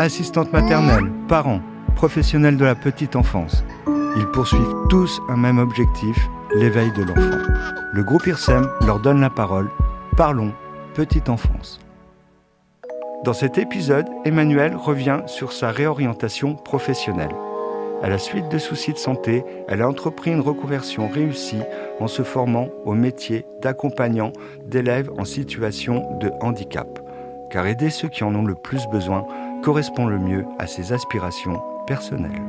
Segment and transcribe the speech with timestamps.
[0.00, 1.60] Assistantes maternelles, parents,
[1.94, 3.62] professionnels de la petite enfance,
[4.16, 6.16] ils poursuivent tous un même objectif,
[6.54, 7.52] l'éveil de l'enfant.
[7.92, 9.68] Le groupe IRSEM leur donne la parole.
[10.16, 10.54] Parlons
[10.94, 11.80] petite enfance.
[13.26, 17.36] Dans cet épisode, Emmanuel revient sur sa réorientation professionnelle.
[18.02, 21.60] À la suite de soucis de santé, elle a entrepris une reconversion réussie
[22.00, 24.32] en se formant au métier d'accompagnant
[24.64, 27.00] d'élèves en situation de handicap.
[27.50, 29.26] Car aider ceux qui en ont le plus besoin
[29.62, 32.42] correspond le mieux à ses aspirations personnelles.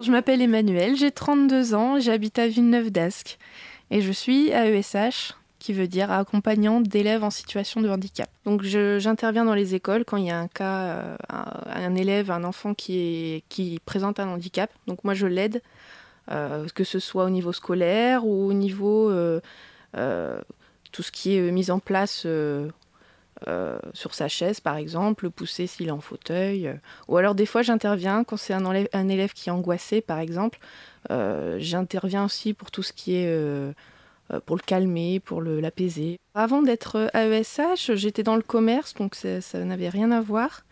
[0.00, 3.38] Je m'appelle Emmanuel, j'ai 32 ans, j'habite à Villeneuve d'Ascq
[3.90, 8.28] et je suis AESH, qui veut dire accompagnant d'élèves en situation de handicap.
[8.44, 12.44] Donc j'interviens dans les écoles quand il y a un cas, euh, un, élève, un
[12.44, 13.42] enfant qui,
[13.86, 14.70] présente un handicap.
[14.86, 15.62] Donc moi je l'aide,
[16.30, 19.40] euh, que ce soit au niveau scolaire ou au niveau euh,
[20.92, 22.26] tout ce qui est mis en place
[23.92, 26.72] sur sa chaise, par exemple, le pousser s'il est en fauteuil.
[27.08, 30.58] Ou alors des fois, j'interviens quand c'est un, un, élève qui est angoissé, par exemple.
[31.10, 33.28] j'interviens aussi pour tout ce qui est
[34.32, 36.18] euh, pour le calmer, pour l'apaiser.
[36.34, 40.64] Avant d'être AESH, j'étais dans le commerce, donc ça, n'avait rien à voir.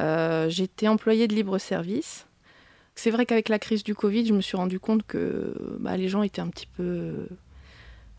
[0.00, 2.26] Euh, j'étais employée de libre-service.
[2.96, 6.08] C'est vrai qu'avec la crise du Covid, je me suis rendu compte que bah, les
[6.08, 7.28] gens étaient un petit peu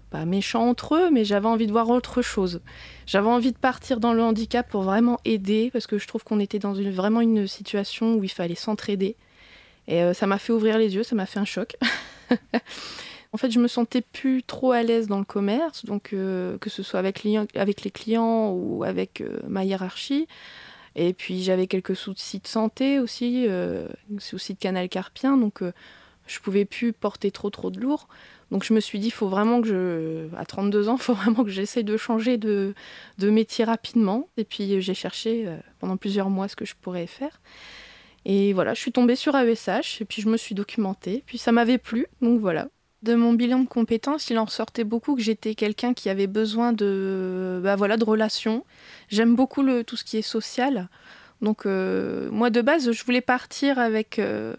[0.10, 2.62] pas méchants entre eux, mais j'avais envie de voir autre chose.
[3.06, 6.40] J'avais envie de partir dans le handicap pour vraiment aider, parce que je trouve qu'on
[6.40, 9.16] était dans une, vraiment une situation où il fallait s'entraider.
[9.88, 11.76] Et euh, ça m'a fait ouvrir les yeux, ça m'a fait un choc.
[13.32, 16.72] En fait, je me sentais plus trop à l'aise dans le commerce, donc euh, que
[16.72, 20.28] ce soit avec, les clients ou avec euh, ma hiérarchie.
[20.96, 23.48] Et puis j'avais quelques soucis de santé aussi,
[24.18, 25.62] soucis de canal carpien, donc
[26.26, 28.08] je pouvais plus porter trop trop de lourd.
[28.52, 31.50] Donc je me suis dit, faut vraiment que je, à 32 ans, faut vraiment que
[31.50, 32.74] j'essaye de changer de,
[33.18, 34.30] de, métier rapidement.
[34.38, 35.46] Et puis j'ai cherché
[35.80, 37.40] pendant plusieurs mois ce que je pourrais faire.
[38.26, 41.24] Et voilà, je suis tombée sur AESH et puis je me suis documentée.
[41.26, 42.68] Puis ça m'avait plu, donc voilà.
[43.02, 46.74] De mon bilan de compétences, il en sortait beaucoup que j'étais quelqu'un qui avait besoin
[46.74, 48.66] de, bah voilà, de relations.
[49.08, 50.90] J'aime beaucoup le, tout ce qui est social.
[51.42, 54.54] Donc euh, moi de base, je voulais partir avec euh,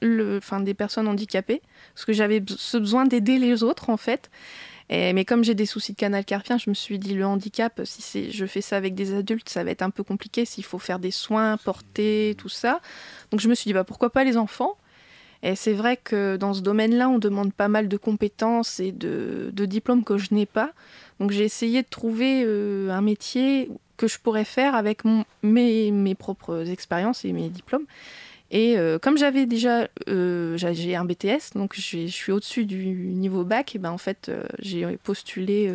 [0.00, 1.62] le, des personnes handicapées,
[1.94, 4.30] parce que j'avais ce besoin d'aider les autres en fait.
[4.90, 8.32] Mais comme j'ai des soucis de canal carpien, je me suis dit le handicap, si
[8.32, 10.98] je fais ça avec des adultes, ça va être un peu compliqué s'il faut faire
[10.98, 12.80] des soins, porter, tout ça.
[13.30, 14.76] Donc je me suis dit bah pourquoi pas les enfants?
[15.42, 19.50] Et c'est vrai que dans ce domaine-là, on demande pas mal de compétences et de,
[19.54, 20.72] diplômes que je n'ai pas.
[21.18, 25.02] Donc j'ai essayé de trouver euh, un métier que je pourrais faire avec
[25.42, 27.86] mes, propres expériences et mes diplômes.
[28.50, 33.44] Et euh, comme j'avais déjà, euh, j'ai un BTS, donc je suis au-dessus du niveau
[33.44, 35.72] bac, et ben en fait j'ai postulé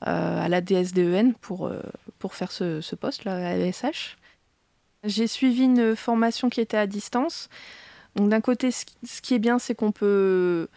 [0.00, 1.70] à la DSDEN pour,
[2.18, 4.16] pour faire ce, ce poste-là, à l'ASH.
[5.04, 7.48] J'ai suivi une formation qui était à distance.
[8.16, 8.84] Donc d'un côté, ce
[9.22, 10.68] qui est bien, c'est qu'on peut,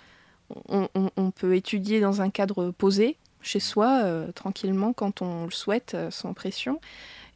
[0.69, 5.93] on, peut étudier dans un cadre posé, chez soi, euh, tranquillement, quand on le souhaite,
[5.93, 6.79] euh, sans pression.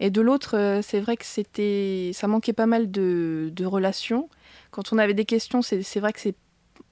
[0.02, 4.28] Et de l'autre, euh, c'est vrai que c'était, ça manquait pas mal de, relations.
[4.72, 6.36] Quand on avait des questions, c'est vrai que c'est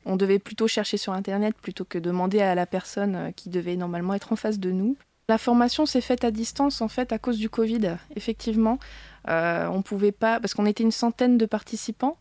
[0.05, 4.13] on devait plutôt chercher sur Internet plutôt que demander à la personne qui devait normalement
[4.13, 4.95] être en face de nous.
[5.27, 8.79] La formation s'est faite à distance en fait à cause du Covid, effectivement.
[9.27, 12.17] on pouvait pas, parce qu'on était une centaine de participants,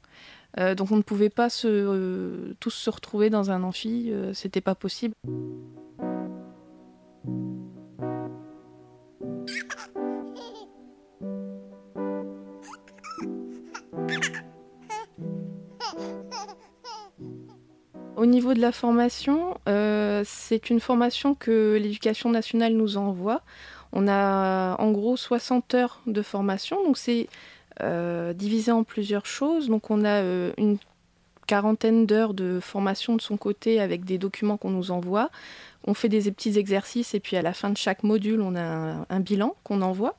[0.58, 4.32] euh, donc on ne pouvait pas se, euh, tous se retrouver dans un amphi, euh,
[4.32, 5.14] c'était pas possible.
[18.18, 19.56] Au niveau de la formation,
[20.24, 23.42] c'est une formation que l'éducation nationale nous envoie.
[23.92, 27.28] On a en gros 60 heures de formation, donc c'est
[27.82, 29.68] euh, divisé en plusieurs choses.
[29.68, 30.78] Donc on a euh, une
[31.46, 35.30] quarantaine d'heures de formation de son côté avec des documents qu'on nous envoie.
[35.86, 39.06] On fait des petits exercices et puis à la fin de chaque module, on a
[39.08, 40.16] un, bilan qu'on envoie.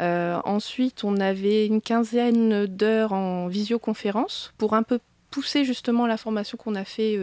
[0.00, 4.98] Euh, ensuite, on avait une quinzaine d'heures en visioconférence pour un peu
[5.30, 7.18] pousser justement la formation qu'on a fait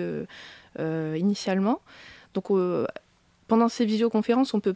[0.79, 1.81] initialement.
[2.33, 2.51] Donc,
[3.47, 4.73] pendant ces visioconférences, on peut,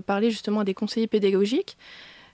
[0.00, 1.76] parler justement à des conseillers pédagogiques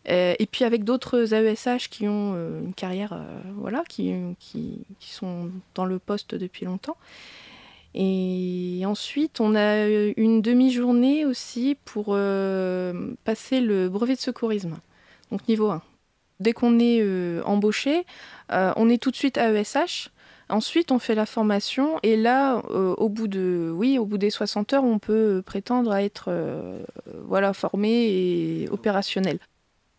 [0.09, 4.85] euh, et puis avec d'autres AESH qui ont euh, une carrière, euh, voilà, qui, qui,
[5.01, 6.97] sont dans le poste depuis longtemps.
[7.95, 9.87] Et ensuite, on a
[10.17, 12.17] une demi-journée aussi pour
[13.25, 14.79] passer le brevet de secourisme,
[15.31, 15.83] donc niveau 1.
[16.41, 17.05] Dès qu'on est
[17.45, 18.07] embauché,
[18.49, 20.09] on est tout de suite AESH.
[20.53, 24.75] Ensuite, on fait la formation et là, au bout de, oui, au bout des 60
[24.75, 26.31] heures, on peut prétendre à être,
[27.27, 29.39] voilà, formé et opérationnel.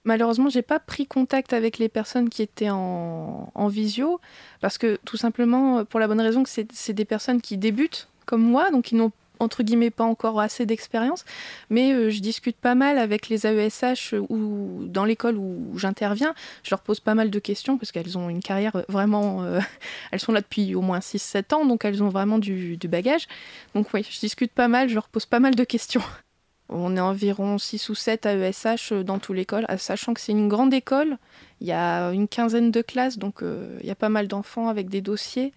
[0.06, 4.20] Malheureusement, j'ai pas pris contact avec les personnes qui étaient en, visio
[4.62, 8.44] parce que tout simplement pour la bonne raison que c'est des personnes qui débutent comme
[8.44, 9.12] moi, donc ils n'ont
[9.44, 11.26] entre guillemets pas encore assez d'expérience,
[11.70, 16.34] mais euh, je discute pas mal avec les AESH ou dans l'école où j'interviens.
[16.64, 19.44] Je leur pose pas mal de questions parce qu'elles ont une carrière vraiment.
[19.44, 19.60] Euh,
[20.12, 23.28] elles sont là depuis au moins 6-7 ans, donc elles ont vraiment du, bagage.
[23.76, 26.02] Donc oui, je discute pas mal, je leur pose pas mal de questions.
[26.70, 30.74] On est environ 6 ou 7 AESH dans toute l'école, sachant que c'est une grande
[30.74, 31.18] école.
[31.62, 34.70] Il y a une quinzaine de classes, donc euh, il y a pas mal d'enfants
[34.70, 35.54] avec des dossiers.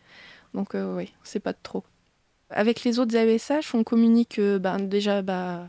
[0.52, 1.84] Donc oui, c'est pas de trop.
[2.50, 5.66] Avec les autres AESH, on communique euh, bah, déjà bah,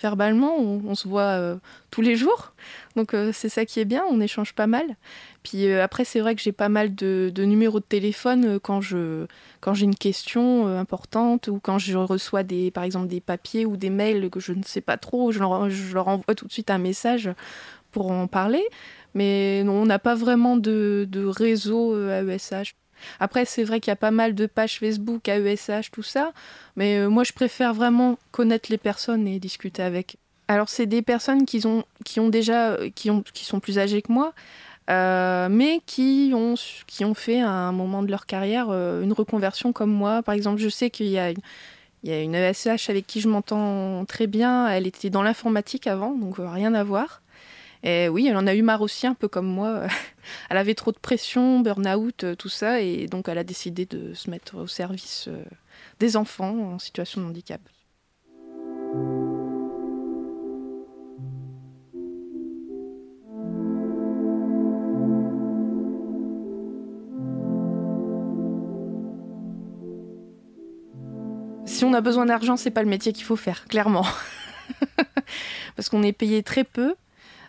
[0.00, 1.56] verbalement, on, se voit euh,
[1.90, 2.52] tous les jours.
[2.94, 4.96] Donc euh, c'est ça qui est bien, on échange pas mal.
[5.42, 9.26] Puis après, c'est vrai que j'ai pas mal de, numéros de téléphone quand j'ai
[9.80, 14.38] une question importante ou quand je reçois par exemple des papiers ou des mails que
[14.38, 17.30] je ne sais pas trop, je leur, envoie tout de suite un message
[17.90, 18.62] pour en parler.
[19.14, 22.74] Mais on n'a pas vraiment de, de réseau AESH.
[23.18, 26.32] Après, c'est vrai qu'il y a pas mal de pages Facebook, AESH, tout ça,
[26.76, 30.16] mais euh, moi, je préfère vraiment connaître les personnes et discuter avec.
[30.48, 34.02] Alors, c'est des personnes qui ont, qui ont déjà, qui, ont, qui sont plus âgées
[34.02, 34.32] que moi,
[34.90, 36.54] euh, mais qui ont,
[36.86, 40.22] qui ont fait à un moment de leur carrière euh, une reconversion comme moi.
[40.22, 41.38] Par exemple, je sais qu'il y a, il
[42.04, 44.68] y a une ESH avec qui je m'entends très bien.
[44.68, 47.22] Elle était dans l'informatique avant, donc rien à voir.
[47.82, 49.86] Et oui, elle en a eu marre aussi, un peu comme moi.
[50.50, 54.12] elle avait trop de pression, burn-out, euh, tout ça, et donc elle a décidé de
[54.14, 55.42] se mettre au service euh,
[55.98, 57.60] des enfants en situation de handicap.
[71.64, 74.04] Si on a besoin d'argent, c'est pas le métier qu'il faut faire, clairement.
[75.76, 76.94] Parce qu'on est payé très peu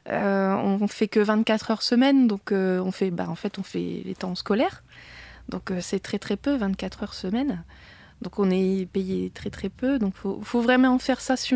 [0.10, 3.64] euh, on fait que 24 heures semaine, donc euh, on fait, bah, en fait, on
[3.64, 4.84] fait les temps scolaires.
[5.50, 7.64] Donc euh, c'est très très peu, 24 heures semaine.
[8.22, 10.00] Donc on est payé très très peu.
[10.00, 11.54] Donc faut, faut vraiment faire ça si,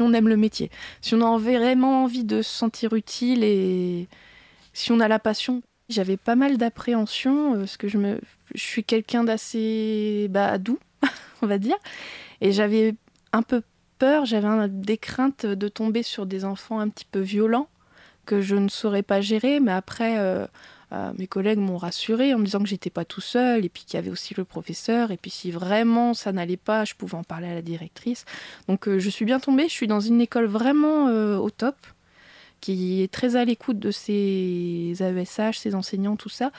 [0.00, 0.70] on aime le métier.
[1.00, 4.08] Si on a vraiment envie de se sentir utile et
[4.72, 5.62] si on a la passion.
[5.88, 8.20] J'avais pas mal d'appréhension parce que je, me,
[8.54, 10.78] je suis quelqu'un d'assez bah, doux,
[11.42, 11.76] on va dire.
[12.42, 12.94] Et j'avais
[13.32, 13.62] un peu
[13.98, 17.68] peur, j'avais des craintes de tomber sur des enfants un petit peu violents
[18.28, 20.46] que je ne saurais pas gérer, mais après, euh,
[20.92, 23.84] euh, mes collègues m'ont rassuré en me disant que j'étais pas tout seul et puis
[23.84, 27.14] qu'il y avait aussi le professeur et puis si vraiment ça n'allait pas, je pouvais
[27.14, 28.26] en parler à la directrice.
[28.68, 31.76] Donc euh, je suis bien tombée, je suis dans une école vraiment au top
[32.60, 36.50] qui est très à l'écoute de ses AESH, ses enseignants, tout ça.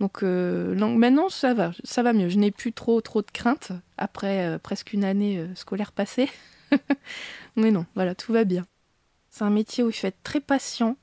[0.00, 2.28] Donc, donc, maintenant ça va, ça va mieux.
[2.28, 6.28] Je n'ai plus trop trop de craintes après presque une année scolaire passée.
[7.56, 8.64] Mais non, voilà, tout va bien.
[9.30, 10.96] C'est un métier où il faut être très patient,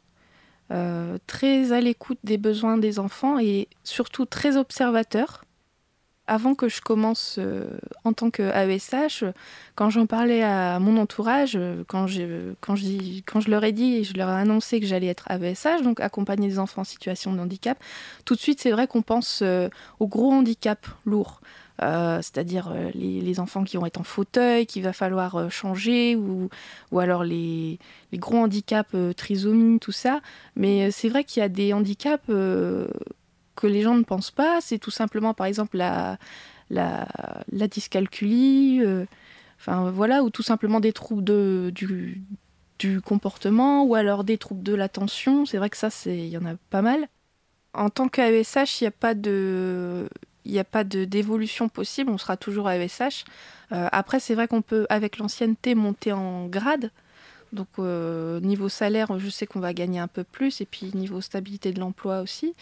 [0.71, 5.44] euh, très à l'écoute des besoins des enfants et surtout très observateur.
[6.27, 9.24] Avant que je commence euh, en tant qu'AESH,
[9.74, 11.57] quand j'en parlais à mon entourage,
[11.88, 14.86] quand je, quand, je, quand je leur ai dit et je leur ai annoncé que
[14.86, 17.80] j'allais être AESH, donc accompagner des enfants en situation de handicap,
[18.25, 19.69] tout de suite c'est vrai qu'on pense euh,
[20.00, 21.42] aux gros handicaps lourds.
[21.81, 26.15] Euh, c'est-à-dire euh, les, enfants qui vont être en fauteuil, qu'il va falloir euh, changer,
[26.15, 26.49] ou,
[26.91, 27.79] ou alors les,
[28.15, 30.21] gros handicaps, trisomie, tout ça.
[30.55, 34.59] Mais c'est vrai qu'il y a des handicaps que les gens ne pensent pas.
[34.62, 36.17] C'est tout simplement, par exemple, la,
[36.69, 37.07] la,
[37.51, 38.81] la dyscalculie,
[39.59, 42.24] enfin voilà, ou tout simplement des troubles de, du,
[42.79, 45.45] du comportement, ou alors des troubles de l'attention.
[45.45, 47.07] C'est vrai que ça, il y en a pas mal.
[47.74, 50.09] En tant qu'AESH, il n'y a pas de
[50.46, 53.25] il n'y a pas d'évolution possible, on sera toujours à ESH.
[53.72, 56.91] Euh, après, c'est vrai qu'on peut, avec l'ancienneté, monter en grade.
[57.53, 61.22] Donc, euh, niveau salaire, je sais qu'on va gagner un peu plus, et puis niveau
[61.22, 62.55] stabilité de l'emploi aussi.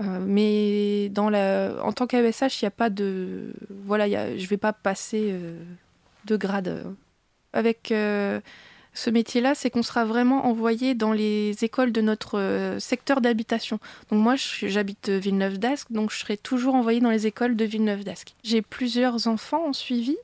[0.00, 3.52] Euh, mais dans la, en tant qu'AESH, il n'y a pas de.
[3.84, 5.34] Voilà, je ne vais pas passer
[6.24, 6.94] de grade.
[7.52, 7.92] Avec
[8.94, 13.78] ce métier-là, c'est qu'on sera vraiment envoyé dans les écoles de notre euh, secteur d'habitation.
[14.10, 18.04] Donc moi, j'habite Villeneuve d'Ascq, donc je serai toujours envoyée dans les écoles de Villeneuve
[18.04, 18.34] d'Ascq.
[18.42, 20.16] J'ai plusieurs enfants en suivi.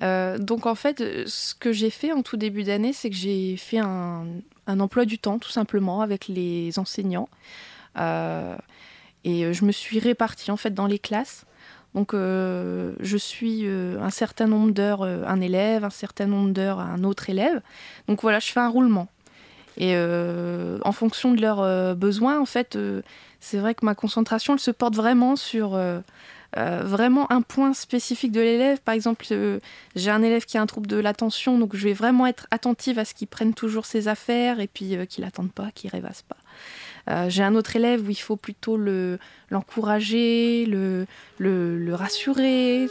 [0.00, 3.56] Euh, donc en fait, ce que j'ai fait en tout début d'année, c'est que j'ai
[3.56, 4.26] fait un,
[4.66, 7.28] emploi du temps, tout simplement, avec les enseignants.
[7.98, 8.56] Euh,
[9.24, 11.44] et je me suis répartie en fait dans les classes.
[11.94, 16.50] Donc euh, je suis euh, un certain nombre d'heures euh, un élève, un certain nombre
[16.50, 17.60] d'heures un autre élève.
[18.08, 19.08] Donc voilà, je fais un roulement.
[19.80, 22.76] Et en fonction de leurs besoins, en fait,
[23.38, 25.78] c'est vrai que ma concentration, elle se porte vraiment sur
[26.56, 28.80] vraiment un point spécifique de l'élève.
[28.80, 29.24] Par exemple,
[29.94, 32.98] j'ai un élève qui a un trouble de l'attention, donc je vais vraiment être attentive
[32.98, 36.38] à ce qu'il prenne toujours ses affaires et puis qu'il n'attende pas, qu'il rêvasse pas.
[37.28, 38.76] J'ai un autre élève où il faut plutôt
[39.50, 41.06] l'encourager, le,
[41.38, 42.86] le rassurer.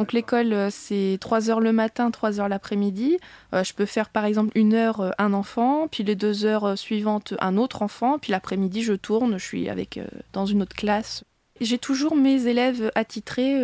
[0.00, 3.18] Donc l'école, euh, c'est 3 heures le matin, 3 heures l'après-midi.
[3.52, 6.78] Euh, je peux faire par exemple une heure euh, un enfant, puis les deux heures
[6.78, 10.00] suivantes un autre enfant, puis l'après-midi je tourne, je suis avec
[10.32, 11.22] dans une autre classe.
[11.60, 13.62] J'ai toujours mes élèves attitrés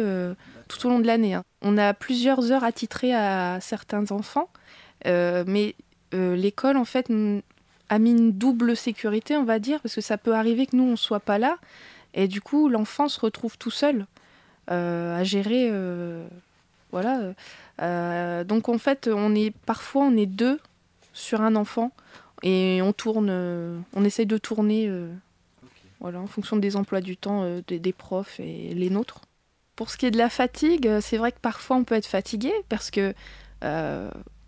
[0.68, 1.32] tout au long de l'année.
[1.32, 1.42] Hein.
[1.62, 4.50] On a plusieurs heures attitrées à certains enfants,
[5.06, 5.74] mais
[6.12, 7.10] l'école en fait
[7.88, 10.84] a mis une double sécurité, on va dire, parce que ça peut arriver que nous
[10.84, 11.56] on soit pas là,
[12.12, 14.04] et du coup l'enfant se retrouve tout seul.
[14.70, 15.68] Euh, à gérer.
[15.70, 16.26] Euh,
[16.90, 17.32] voilà.
[17.82, 20.58] Euh, donc en fait, on est parfois on est deux
[21.12, 21.92] sur un enfant
[22.42, 24.90] et on tourne, on essaye de tourner.
[26.00, 29.22] Voilà, en fonction des emplois du temps des, profs et les nôtres.
[29.76, 32.52] Pour ce qui est de la fatigue, c'est vrai que parfois on peut être fatigué
[32.68, 33.14] parce que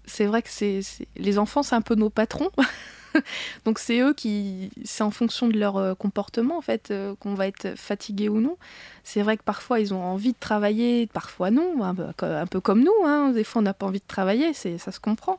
[0.05, 0.81] c'est vrai que c'est,
[1.17, 2.51] les enfants, c'est un peu nos patrons.
[3.65, 7.35] Donc c'est eux qui, c'est en fonction de leur euh, comportement en fait euh, qu'on
[7.35, 8.57] va être fatigué ou non.
[9.05, 13.07] C'est vrai que parfois ils ont envie de travailler, parfois non, un peu, comme nous.
[13.07, 13.31] Hein.
[13.31, 15.39] Des fois on n'a pas envie de travailler, c'est ça se comprend.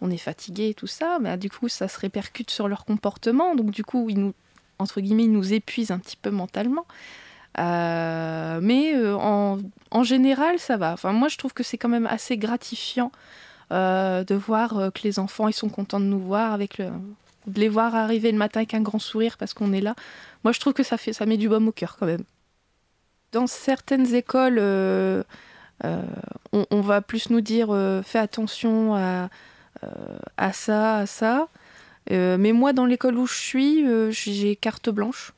[0.00, 3.54] On est fatigué et tout ça, mais du coup ça se répercute sur leur comportement.
[3.54, 4.34] Donc du coup ils nous,
[4.78, 6.86] entre guillemets, ils nous épuisent un petit peu mentalement.
[7.58, 9.58] Euh, mais en,
[9.92, 10.92] en, général, ça va.
[10.92, 13.12] Enfin, moi, je trouve que c'est quand même assez gratifiant
[13.70, 16.86] de voir euh, que les enfants ils sont contents de nous voir, avec le,
[17.46, 19.94] de les voir arriver le matin avec un grand sourire parce qu'on est là.
[20.44, 22.24] Moi, je trouve que ça, fait, ça met du baume au cœur quand même.
[23.32, 25.22] Dans certaines écoles, euh,
[26.52, 27.68] on, va plus nous dire
[28.04, 29.28] fais attention à,
[30.36, 31.48] à ça, à ça.
[32.10, 35.32] mais moi, dans l'école où je suis, j'ai carte blanche.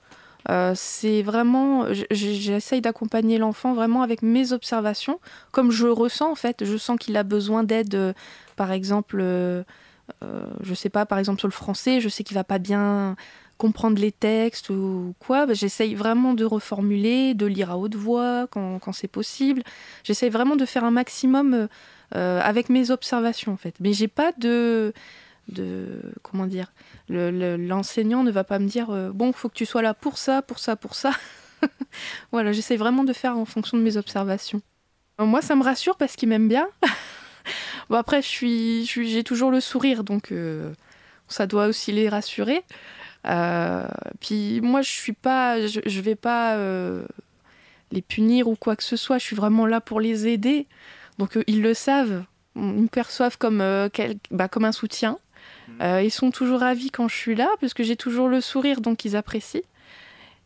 [0.50, 6.64] Euh, c'est vraiment, j'essaye d'accompagner l'enfant vraiment avec mes observations, comme je ressens en fait.
[6.64, 8.12] Je sens qu'il a besoin d'aide, euh,
[8.56, 9.64] par exemple, euh,
[10.62, 13.16] je sais pas, par exemple sur le français, je sais qu'il va pas bien
[13.58, 15.46] comprendre les textes ou quoi.
[15.46, 19.62] Bah, j'essaye vraiment de reformuler, de lire à haute voix quand, quand c'est possible.
[20.04, 21.68] J'essaye vraiment de faire un maximum
[22.12, 23.74] avec mes observations en fait.
[23.80, 24.92] Mais j'ai pas de
[25.48, 26.72] de comment dire
[27.08, 30.42] l'enseignant ne va pas me dire euh, bon faut que tu sois là pour ça
[30.42, 31.12] pour ça pour ça.
[32.32, 34.60] Voilà j'essaie vraiment de faire en fonction de mes observations.
[35.18, 36.66] Moi ça me rassure parce qu'il m'aime bien.
[37.88, 40.72] Bon après je suis j'ai toujours le sourire donc euh,
[41.28, 42.64] ça doit aussi les rassurer.
[43.26, 43.86] Euh,
[44.20, 46.56] puis moi je suis pas je, vais pas
[47.92, 49.18] les punir ou quoi que ce soit.
[49.18, 50.66] Je suis vraiment là pour les aider.
[51.18, 52.24] Donc ils le savent.
[52.56, 53.58] Ils me perçoivent comme,
[54.30, 55.18] bah, comme un soutien
[55.80, 58.80] euh, ils sont toujours ravis quand je suis là, parce que j'ai toujours le sourire,
[58.80, 59.62] donc ils apprécient.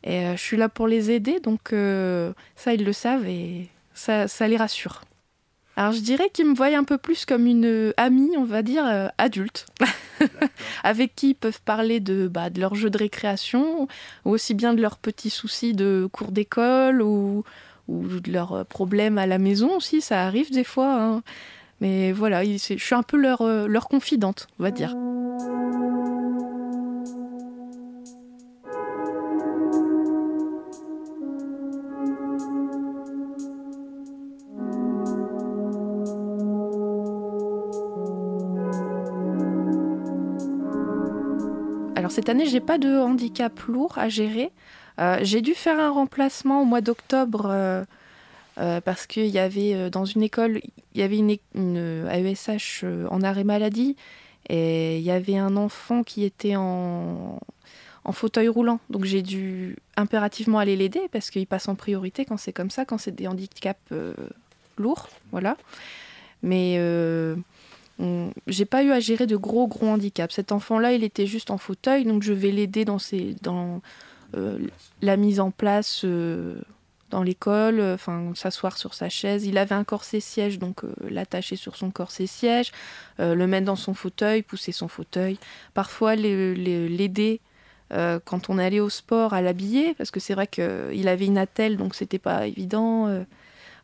[0.02, 3.68] Et euh, je suis là pour les aider, donc euh, ça, ils le savent et
[3.94, 5.02] ça, ça les rassure.
[5.76, 9.10] Alors je dirais qu'ils me voient un peu plus comme une amie, on va dire,
[9.16, 9.66] adulte,
[10.84, 13.88] avec qui ils peuvent parler de, bah, de leurs jeux de récréation,
[14.24, 17.44] ou aussi bien de leurs petits soucis de cours d'école, ou,
[17.88, 21.00] ou de leurs problèmes à la maison aussi, ça arrive des fois.
[21.00, 21.22] Hein.
[21.80, 24.94] Mais voilà, je suis un peu leur, euh, leur confidente, on va dire.
[41.96, 44.50] Alors cette année, j'ai pas de handicap lourd à gérer.
[44.98, 47.84] Euh, j'ai dû faire un remplacement au mois d'octobre euh,
[48.60, 50.60] euh, parce qu'il y avait euh, dans une école,
[50.94, 51.30] il y avait une,
[52.10, 53.96] AESH euh, en arrêt maladie
[54.50, 57.38] et il y avait un enfant qui était en,
[58.12, 58.80] fauteuil roulant.
[58.90, 62.84] Donc j'ai dû impérativement aller l'aider parce qu'il passe en priorité quand c'est comme ça,
[62.84, 63.92] quand c'est des handicaps
[64.76, 65.56] lourds, voilà.
[66.42, 66.80] Mais
[68.48, 70.34] j'ai pas eu à gérer de gros gros handicaps.
[70.34, 73.80] Cet enfant-là, il était juste en fauteuil, donc je vais l'aider dans
[75.02, 76.04] la mise en place
[77.10, 79.44] dans l'école, euh, enfin s'asseoir sur sa chaise.
[79.44, 82.72] Il avait un corset siège, donc euh, l'attacher sur son corset siège,
[83.18, 85.38] euh, le mettre dans son fauteuil, pousser son fauteuil.
[85.74, 87.40] Parfois l'aider
[88.24, 91.76] quand on allait au sport à l'habiller, parce que c'est vrai qu'il avait une attelle,
[91.76, 93.08] donc c'était pas évident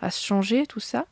[0.01, 1.07] à se changer, tout ça.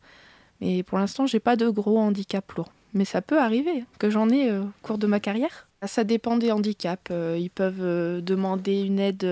[0.61, 2.71] Mais pour l'instant, j'ai pas de gros handicap lourds.
[2.92, 5.66] Mais ça peut arriver que j'en ai au cours de ma carrière.
[5.85, 7.11] Ça dépend des handicaps.
[7.11, 9.26] ils peuvent demander une aide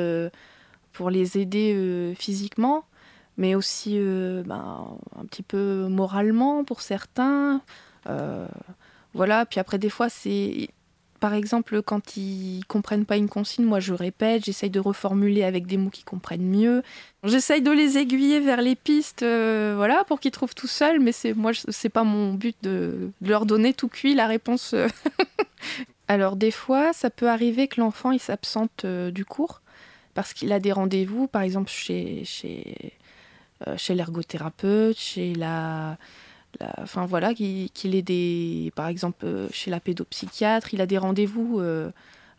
[0.92, 2.84] pour les aider euh, physiquement.
[3.36, 7.62] mais aussi ben, un petit peu moralement pour certains.
[9.14, 10.68] voilà, puis après des fois c'est
[11.22, 15.68] par exemple, quand ils comprennent pas une consigne, moi je répète, j'essaye de reformuler avec
[15.68, 16.82] des mots qu'ils comprennent mieux.
[17.22, 20.98] J'essaye de les aiguiller vers les pistes, euh, voilà, pour qu'ils trouvent tout seuls.
[20.98, 24.74] Mais c'est moi, c'est pas mon but de, leur donner tout cuit la réponse.
[24.74, 24.88] Euh.
[26.08, 29.61] Alors des fois, ça peut arriver que l'enfant il s'absente euh, du cours
[30.14, 32.24] parce qu'il a des rendez-vous, par exemple chez
[33.76, 35.96] chez l'ergothérapeute, chez la
[36.78, 41.60] enfin voilà, qu'il ait des, par exemple euh, chez la pédopsychiatre, il a des rendez-vous
[41.60, 41.90] euh,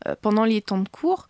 [0.07, 1.27] euh, pendant les temps de cours.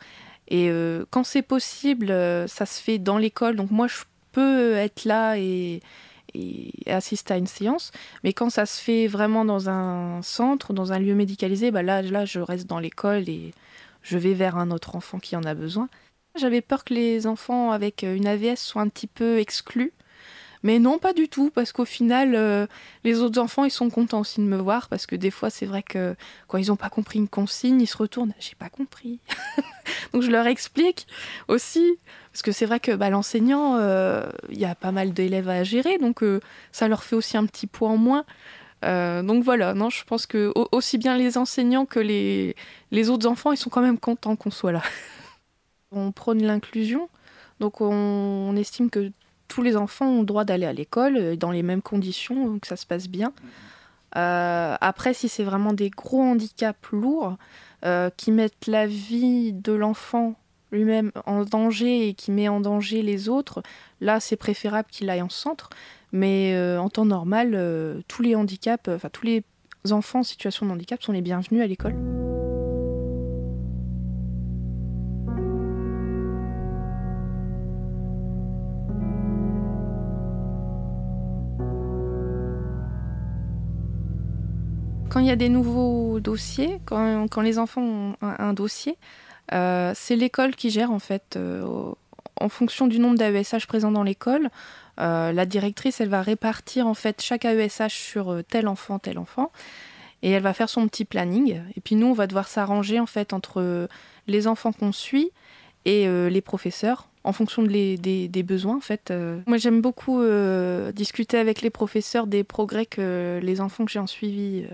[0.50, 0.70] Et
[1.10, 2.10] quand c'est possible,
[2.48, 3.56] ça se fait dans l'école.
[3.56, 4.02] Donc moi, je
[4.34, 5.82] peux être là et,
[6.86, 7.92] assister à une séance.
[8.24, 12.02] Mais quand ça se fait vraiment dans un centre, dans un lieu médicalisé, bah là,
[12.04, 13.54] là, je reste dans l'école et
[14.04, 15.88] je vais vers un autre enfant qui en a besoin.
[16.36, 19.94] J'avais peur que les enfants avec une AVS soient un petit peu exclus
[20.64, 22.68] mais non, pas du tout, parce qu'au final, euh,
[23.04, 25.66] les autres enfants, ils sont contents aussi de me voir, parce que des fois, c'est
[25.66, 26.16] vrai que
[26.48, 29.20] quand ils n'ont pas compris une consigne, ils se retournent, j'ai pas compris.
[30.14, 31.06] Donc je leur explique
[31.50, 32.00] aussi,
[32.32, 35.66] parce que c'est vrai que bah, l'enseignant, euh, il y a pas mal d'élèves à
[35.66, 36.40] gérer, donc euh,
[36.72, 38.24] ça leur fait aussi un petit poids en moins.
[38.84, 42.56] donc voilà, non, je pense que aussi bien les enseignants que les,
[42.92, 44.82] les autres enfants, ils sont quand même contents qu'on soit là.
[45.96, 47.10] on prône l'inclusion,
[47.60, 49.12] donc on, estime que
[49.48, 52.68] tous les enfants ont le droit d'aller à l'école euh, dans les mêmes conditions, que
[52.68, 53.34] ça se passe bien.
[54.16, 57.38] Euh, après, si c'est vraiment des gros handicaps lourds
[57.86, 60.36] euh, qui mettent la vie de l'enfant
[60.72, 63.62] lui-même en danger et qui met en danger les autres,
[64.02, 65.70] là, c'est préférable qu'il aille en centre.
[66.12, 69.44] Mais en temps normal, tous les handicaps, enfin tous les
[69.90, 71.96] enfants en situation de handicap sont les bienvenus à l'école.
[85.14, 88.98] Quand il y a des nouveaux dossiers, quand, les enfants ont un, dossier,
[89.54, 91.36] euh, c'est l'école qui gère en fait.
[91.36, 91.64] Euh,
[92.42, 94.50] en fonction du nombre d'AESH présents dans l'école,
[95.00, 99.52] euh, la directrice, elle va répartir en fait chaque AESH sur tel enfant, tel enfant,
[100.24, 101.62] et elle va faire son petit planning.
[101.78, 103.88] Et puis nous, on va devoir s'arranger en fait entre
[104.26, 105.30] les enfants qu'on suit
[105.86, 109.14] et les professeurs en fonction des, besoins en fait.
[109.46, 110.24] Moi j'aime beaucoup
[110.92, 114.66] discuter avec les professeurs des progrès que les enfants que j'ai en suivi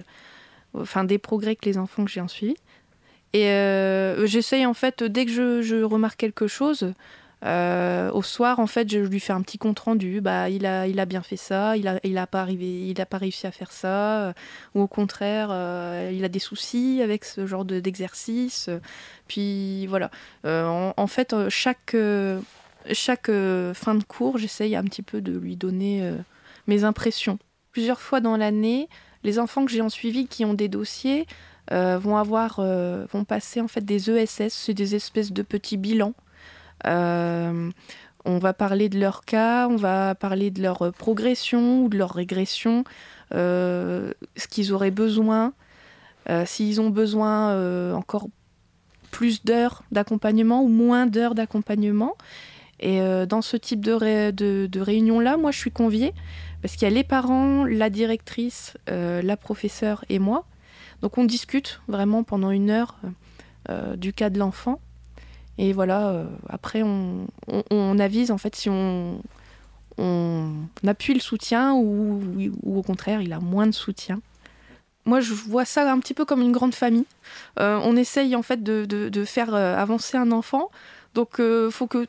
[0.73, 2.55] enfin des progrès que les enfants que j'ai en suivi.
[3.33, 6.93] Et euh, j'essaye en fait, dès que je, remarque quelque chose,
[7.45, 10.19] euh, au soir, en fait, je lui fais un petit compte rendu.
[10.19, 11.77] Bah, il a, il a bien fait ça.
[11.77, 14.27] Il a, il pas arrivé, il a pas réussi à faire ça.
[14.27, 14.33] Euh,
[14.75, 15.49] ou au contraire,
[16.11, 18.69] il a des soucis avec ce genre d'exercice.
[19.27, 20.09] Puis voilà.
[20.43, 21.95] En, fait, chaque
[22.91, 23.31] chaque
[23.73, 26.11] fin de cours, j'essaye un petit peu de lui donner
[26.67, 27.37] mes impressions.
[27.71, 28.89] Plusieurs fois dans l'année,
[29.23, 31.25] les enfants que j'ai en suivi qui ont des dossiers
[31.71, 36.13] euh, vont avoir, euh, passer en fait des ESS, c'est des espèces de petits bilans.
[36.87, 37.69] Euh,
[38.25, 42.11] on va parler de leur cas, on va parler de leur progression ou de leur
[42.11, 42.83] régression,
[43.31, 44.13] ce
[44.49, 45.53] qu'ils auraient besoin,
[46.45, 48.27] s'ils ont besoin encore
[49.11, 52.15] plus d'heures d'accompagnement ou moins d'heures d'accompagnement.
[52.81, 56.13] Et dans ce type de, de réunion-là, moi, je suis conviée
[56.61, 60.45] parce qu'il y a les parents, la directrice, euh, la professeure et moi.
[61.01, 62.97] Donc on discute vraiment pendant une heure
[63.69, 64.79] euh, du cas de l'enfant.
[65.57, 67.27] Et voilà, euh, après on,
[67.99, 69.21] avise en fait si on,
[69.97, 70.53] on
[70.87, 72.21] appuie le soutien ou,
[72.63, 74.21] ou, au contraire il a moins de soutien.
[75.05, 77.05] Moi je vois ça un petit peu comme une grande famille.
[77.57, 80.69] on essaye en fait de, de faire avancer un enfant.
[81.13, 82.07] Donc il faut que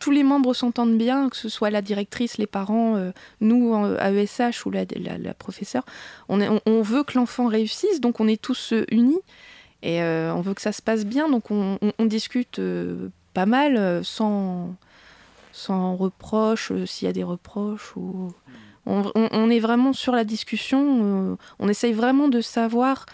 [0.00, 4.10] tous les membres s'entendent bien, que ce soit la directrice, les parents, euh, nous à
[4.10, 4.86] ESH ou la,
[5.34, 5.84] professeure.
[6.28, 9.20] On, veut que l'enfant réussisse, donc on est tous euh, unis
[9.82, 12.60] et euh, on veut que ça se passe bien, donc on, discute
[13.34, 14.74] pas mal sans,
[15.52, 17.94] sans reproche, s'il y a des reproches.
[17.96, 18.32] Ou...
[18.86, 23.06] On, est vraiment sur la discussion, on essaye vraiment de savoir,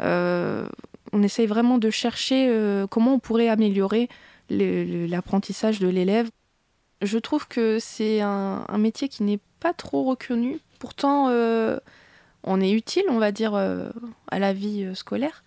[0.00, 4.08] on essaye vraiment de chercher comment on pourrait améliorer
[4.50, 6.30] l'apprentissage de l'élève.
[7.02, 10.60] Je trouve que c'est un, métier qui n'est pas trop reconnu.
[10.78, 11.78] Pourtant, euh,
[12.42, 13.88] on est utile, on va dire, euh,
[14.30, 15.44] à la vie euh, scolaire.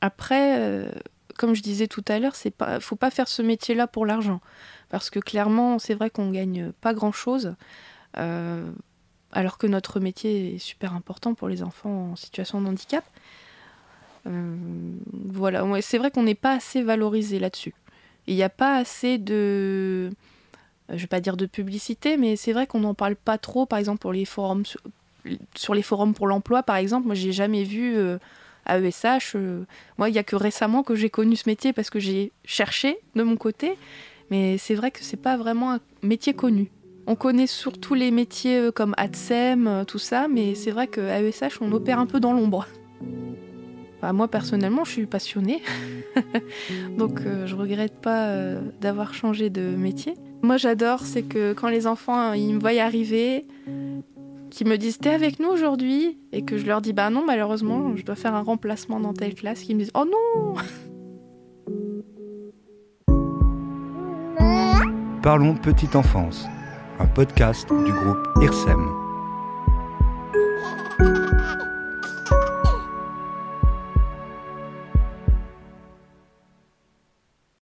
[0.00, 0.90] après,
[1.38, 4.40] comme je disais tout à l'heure, il ne faut pas faire ce métier-là pour l'argent.
[4.88, 7.54] Parce que clairement, c'est vrai qu'on gagne pas grand-chose.
[9.34, 13.04] alors que notre métier est super important pour les enfants en situation de handicap.
[14.26, 14.56] Euh,
[15.12, 17.74] voilà, c'est vrai qu'on n'est pas assez valorisé là-dessus.
[18.26, 20.10] Il n'y a pas assez de,
[20.88, 23.78] je vais pas dire de publicité, mais c'est vrai qu'on n'en parle pas trop, par
[23.78, 24.64] exemple pour les forums
[25.54, 27.96] sur les forums pour l'emploi, par exemple, moi j'ai jamais vu
[28.66, 29.36] à ESH.
[29.96, 32.98] moi, il y a que récemment que j'ai connu ce métier parce que j'ai cherché
[33.14, 33.76] de mon côté,
[34.30, 36.70] mais c'est vrai que c'est pas vraiment un métier connu.
[37.06, 41.20] On connaît surtout les métiers euh, comme ADSEM, euh, tout ça, mais c'est vrai qu'à
[41.20, 42.66] ESH, on opère un peu dans l'ombre.
[44.12, 45.62] Moi, personnellement, je suis passionnée,
[46.98, 48.34] donc euh, je regrette pas
[48.80, 50.14] d'avoir changé de métier.
[50.42, 53.46] Moi, j'adore, c'est que quand les enfants ils me voient arriver,
[54.50, 56.18] qu'ils me disent T'es avec nous aujourd'hui?
[56.32, 59.34] Et que je leur dis Bah non, malheureusement, je dois faire un remplacement dans telle
[59.34, 59.60] classe.
[59.60, 60.54] Qu'ils me disent Oh non
[65.22, 66.46] Parlons petite enfance
[66.98, 69.02] un podcast du groupe IRSEM.